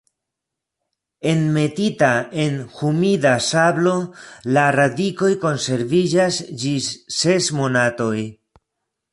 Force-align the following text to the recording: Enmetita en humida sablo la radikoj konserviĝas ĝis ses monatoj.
Enmetita 1.33 2.09
en 2.45 2.55
humida 2.85 3.35
sablo 3.51 3.93
la 4.57 4.65
radikoj 4.79 5.31
konserviĝas 5.47 6.43
ĝis 6.65 6.91
ses 7.23 7.55
monatoj. 7.61 8.15